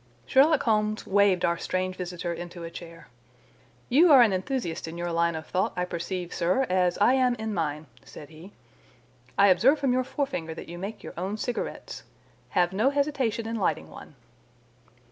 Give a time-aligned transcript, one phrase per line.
[0.25, 3.07] Sherlock Holmes waved our strange visitor into a chair.
[3.87, 7.35] "You are an enthusiast in your line of thought, I perceive, sir, as I am
[7.35, 8.51] in mine," said he.
[9.37, 12.01] "I observe from your forefinger that you make your own cigarettes.
[12.57, 14.15] Have no hesitation in lighting one."